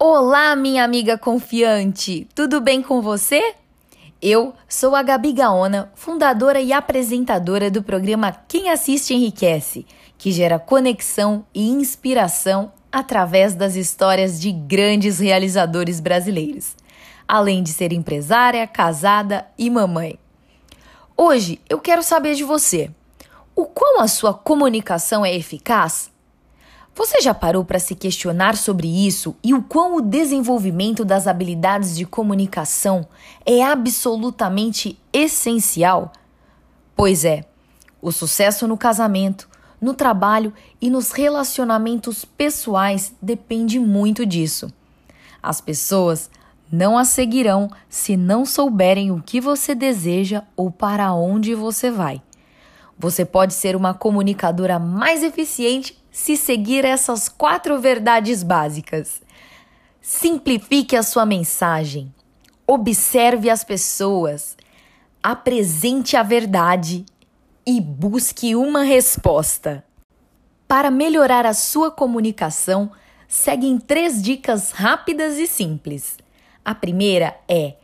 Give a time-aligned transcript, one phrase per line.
[0.00, 2.28] Olá, minha amiga confiante!
[2.32, 3.56] Tudo bem com você?
[4.22, 9.84] Eu sou a Gabi Gaona, fundadora e apresentadora do programa Quem Assiste Enriquece,
[10.16, 16.76] que gera conexão e inspiração através das histórias de grandes realizadores brasileiros,
[17.26, 20.16] além de ser empresária, casada e mamãe.
[21.16, 22.88] Hoje eu quero saber de você:
[23.52, 26.08] o quão a sua comunicação é eficaz?
[26.98, 31.96] Você já parou para se questionar sobre isso e o quão o desenvolvimento das habilidades
[31.96, 33.06] de comunicação
[33.46, 36.10] é absolutamente essencial?
[36.96, 37.44] Pois é,
[38.02, 39.48] o sucesso no casamento,
[39.80, 44.68] no trabalho e nos relacionamentos pessoais depende muito disso.
[45.40, 46.28] As pessoas
[46.68, 52.20] não a seguirão se não souberem o que você deseja ou para onde você vai.
[52.98, 59.22] Você pode ser uma comunicadora mais eficiente se seguir essas quatro verdades básicas.
[60.00, 62.12] Simplifique a sua mensagem,
[62.66, 64.56] observe as pessoas,
[65.22, 67.06] apresente a verdade
[67.64, 69.84] e busque uma resposta.
[70.66, 72.90] Para melhorar a sua comunicação,
[73.28, 76.16] seguem três dicas rápidas e simples.
[76.64, 77.76] A primeira é: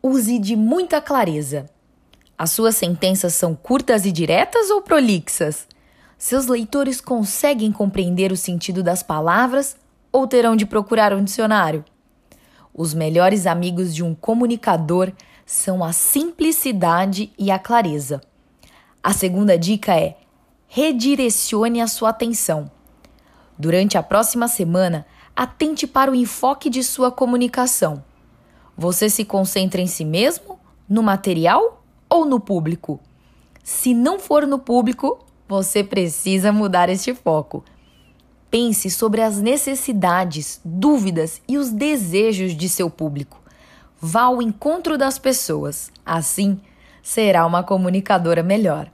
[0.00, 1.68] use de muita clareza.
[2.36, 5.66] As suas sentenças são curtas e diretas ou prolixas?
[6.18, 9.76] Seus leitores conseguem compreender o sentido das palavras
[10.10, 11.84] ou terão de procurar um dicionário?
[12.74, 15.12] Os melhores amigos de um comunicador
[15.44, 18.20] são a simplicidade e a clareza.
[19.02, 20.16] A segunda dica é:
[20.66, 22.70] redirecione a sua atenção.
[23.58, 28.02] Durante a próxima semana, atente para o enfoque de sua comunicação.
[28.76, 30.58] Você se concentra em si mesmo,
[30.88, 31.81] no material
[32.12, 33.00] ou no público?
[33.64, 37.64] Se não for no público, você precisa mudar este foco.
[38.50, 43.40] Pense sobre as necessidades, dúvidas e os desejos de seu público.
[43.98, 45.90] Vá ao encontro das pessoas.
[46.04, 46.60] Assim,
[47.02, 48.90] será uma comunicadora melhor.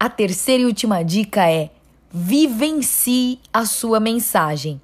[0.00, 1.70] A terceira e última dica é:
[2.10, 4.80] vivencie a sua mensagem.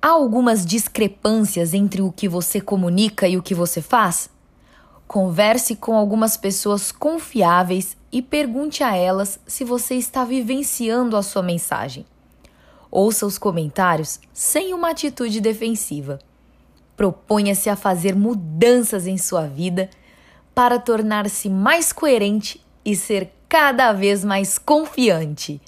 [0.00, 4.30] Há algumas discrepâncias entre o que você comunica e o que você faz?
[5.08, 11.42] Converse com algumas pessoas confiáveis e pergunte a elas se você está vivenciando a sua
[11.42, 12.04] mensagem.
[12.90, 16.18] Ouça os comentários sem uma atitude defensiva.
[16.94, 19.88] Proponha-se a fazer mudanças em sua vida
[20.54, 25.58] para tornar-se mais coerente e ser cada vez mais confiante.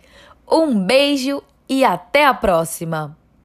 [0.46, 3.19] Um beijo e até a próxima!